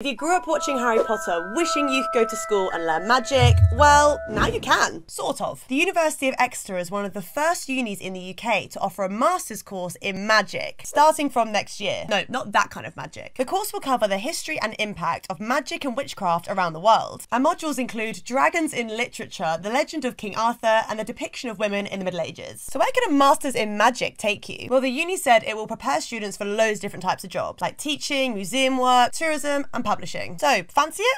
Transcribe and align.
If 0.00 0.06
you 0.06 0.14
grew 0.14 0.36
up 0.36 0.46
watching 0.46 0.78
Harry 0.78 1.02
Potter, 1.02 1.52
wishing 1.56 1.88
you 1.88 2.04
could 2.04 2.20
go 2.20 2.24
to 2.24 2.36
school 2.36 2.70
and 2.72 2.86
learn 2.86 3.08
magic, 3.08 3.56
well, 3.72 4.20
now 4.30 4.46
you 4.46 4.60
can. 4.60 5.02
Sort 5.08 5.40
of. 5.40 5.64
The 5.66 5.74
University 5.74 6.28
of 6.28 6.36
Exeter 6.38 6.78
is 6.78 6.88
one 6.88 7.04
of 7.04 7.14
the 7.14 7.20
first 7.20 7.68
unis 7.68 7.98
in 8.00 8.12
the 8.12 8.30
UK 8.32 8.70
to 8.70 8.78
offer 8.78 9.02
a 9.02 9.08
master's 9.08 9.60
course 9.60 9.96
in 9.96 10.24
magic, 10.24 10.82
starting 10.84 11.28
from 11.28 11.50
next 11.50 11.80
year. 11.80 12.06
No, 12.08 12.22
not 12.28 12.52
that 12.52 12.70
kind 12.70 12.86
of 12.86 12.96
magic. 12.96 13.34
The 13.38 13.44
course 13.44 13.72
will 13.72 13.80
cover 13.80 14.06
the 14.06 14.18
history 14.18 14.56
and 14.60 14.76
impact 14.78 15.26
of 15.30 15.40
magic 15.40 15.84
and 15.84 15.96
witchcraft 15.96 16.46
around 16.46 16.74
the 16.74 16.80
world. 16.80 17.26
And 17.32 17.44
modules 17.44 17.76
include 17.76 18.22
dragons 18.22 18.72
in 18.72 18.86
literature, 18.86 19.58
the 19.60 19.68
legend 19.68 20.04
of 20.04 20.16
King 20.16 20.36
Arthur, 20.36 20.84
and 20.88 21.00
the 21.00 21.04
depiction 21.04 21.50
of 21.50 21.58
women 21.58 21.86
in 21.86 21.98
the 21.98 22.04
Middle 22.04 22.20
Ages. 22.20 22.64
So 22.70 22.78
where 22.78 22.86
can 22.94 23.12
a 23.12 23.18
master's 23.18 23.56
in 23.56 23.76
magic 23.76 24.16
take 24.16 24.48
you? 24.48 24.68
Well, 24.70 24.80
the 24.80 24.90
uni 24.90 25.16
said 25.16 25.42
it 25.42 25.56
will 25.56 25.66
prepare 25.66 26.00
students 26.00 26.36
for 26.36 26.44
loads 26.44 26.78
of 26.78 26.82
different 26.82 27.02
types 27.02 27.24
of 27.24 27.30
jobs, 27.30 27.60
like 27.60 27.78
teaching, 27.78 28.34
museum 28.34 28.78
work, 28.78 29.10
tourism, 29.10 29.66
and 29.74 29.87
publishing. 29.88 30.36
So, 30.38 30.62
fancy 30.68 31.02
it? 31.02 31.16